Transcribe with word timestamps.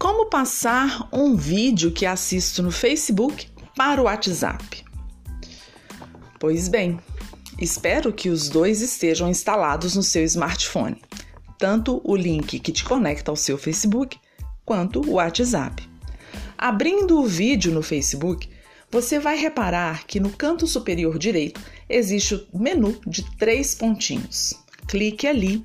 Como 0.00 0.30
passar 0.30 1.10
um 1.12 1.36
vídeo 1.36 1.92
que 1.92 2.06
assisto 2.06 2.62
no 2.62 2.72
Facebook 2.72 3.46
para 3.76 4.00
o 4.00 4.06
WhatsApp? 4.06 4.82
Pois 6.38 6.68
bem, 6.68 6.98
espero 7.58 8.10
que 8.10 8.30
os 8.30 8.48
dois 8.48 8.80
estejam 8.80 9.28
instalados 9.28 9.94
no 9.94 10.02
seu 10.02 10.24
smartphone, 10.24 11.02
tanto 11.58 12.00
o 12.02 12.16
link 12.16 12.58
que 12.60 12.72
te 12.72 12.82
conecta 12.82 13.30
ao 13.30 13.36
seu 13.36 13.58
Facebook 13.58 14.18
quanto 14.64 15.02
o 15.06 15.16
WhatsApp. 15.16 15.86
Abrindo 16.56 17.20
o 17.20 17.26
vídeo 17.26 17.70
no 17.70 17.82
Facebook, 17.82 18.48
você 18.90 19.18
vai 19.18 19.36
reparar 19.36 20.06
que 20.06 20.18
no 20.18 20.30
canto 20.30 20.66
superior 20.66 21.18
direito 21.18 21.60
existe 21.86 22.48
o 22.50 22.58
menu 22.58 22.98
de 23.06 23.22
três 23.36 23.74
pontinhos. 23.74 24.54
Clique 24.88 25.26
ali 25.26 25.62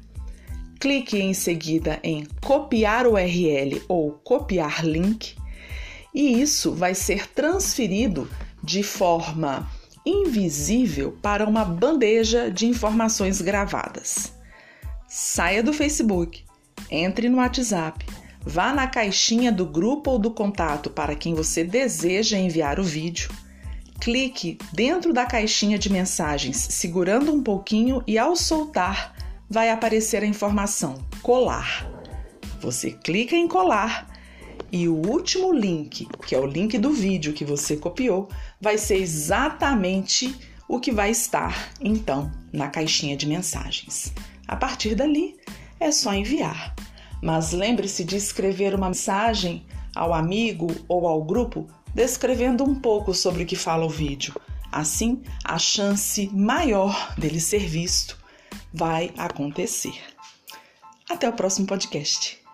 Clique 0.86 1.18
em 1.18 1.34
seguida 1.34 2.00
em 2.04 2.28
copiar 2.46 3.08
URL 3.08 3.82
ou 3.88 4.12
copiar 4.24 4.86
link 4.86 5.36
e 6.14 6.40
isso 6.40 6.76
vai 6.76 6.94
ser 6.94 7.28
transferido 7.28 8.30
de 8.62 8.84
forma 8.84 9.68
invisível 10.06 11.18
para 11.24 11.50
uma 11.50 11.66
bandeja 11.66 12.52
de 12.52 12.68
informações 12.68 13.42
gravadas. 13.42 14.32
Saia 15.08 15.64
do 15.64 15.74
Facebook, 15.74 16.46
entre 16.92 17.30
no 17.30 17.38
WhatsApp, 17.38 18.06
vá 18.42 18.72
na 18.72 18.86
caixinha 18.86 19.52
do 19.52 19.66
grupo 19.66 20.12
ou 20.12 20.20
do 20.20 20.30
contato 20.30 20.92
para 20.92 21.16
quem 21.16 21.34
você 21.34 21.64
deseja 21.64 22.38
enviar 22.38 22.80
o 22.80 22.84
vídeo. 22.84 23.32
Clique 24.00 24.60
dentro 24.72 25.12
da 25.12 25.26
caixinha 25.26 25.80
de 25.80 25.92
mensagens, 25.92 26.58
segurando 26.58 27.34
um 27.34 27.42
pouquinho 27.42 28.04
e 28.06 28.20
ao 28.20 28.36
soltar, 28.36 29.15
vai 29.50 29.70
aparecer 29.70 30.24
a 30.24 30.28
informação 30.28 31.06
colar. 31.22 31.88
Você 32.62 32.92
clica 32.92 33.36
em 33.36 33.48
colar 33.48 34.08
e 34.72 34.88
o 34.88 34.96
último 34.96 35.54
link, 35.54 36.08
que 36.26 36.36
é 36.36 36.40
o 36.40 36.46
link 36.46 36.78
do 36.78 36.92
vídeo 36.92 37.34
que 37.34 37.46
você 37.46 37.78
copiou, 37.78 38.30
vai 38.60 38.78
ser 38.78 38.98
exatamente 38.98 40.36
o 40.68 40.80
que 40.80 40.92
vai 40.92 41.12
estar 41.12 41.72
então 41.80 42.32
na 42.52 42.68
caixinha 42.68 43.16
de 43.16 43.28
mensagens. 43.28 44.14
A 44.48 44.56
partir 44.56 44.96
dali 44.96 45.38
é 45.80 45.92
só 45.92 46.14
enviar. 46.14 46.76
Mas 47.22 47.52
lembre-se 47.52 48.04
de 48.04 48.16
escrever 48.16 48.76
uma 48.76 48.88
mensagem 48.88 49.66
ao 49.96 50.14
amigo 50.14 50.68
ou 50.88 51.08
ao 51.08 51.24
grupo 51.24 51.68
descrevendo 51.94 52.64
um 52.64 52.76
pouco 52.76 53.14
sobre 53.14 53.44
o 53.44 53.46
que 53.46 53.56
fala 53.56 53.86
o 53.86 53.90
vídeo. 53.90 54.36
Assim, 54.72 55.22
a 55.44 55.58
chance 55.58 56.30
maior 56.34 57.16
dele 57.18 57.40
ser 57.40 57.66
visto 57.66 58.25
vai 58.76 59.12
acontecer. 59.18 59.96
Até 61.10 61.30
o 61.30 61.34
próximo 61.34 61.66
podcast. 61.66 62.45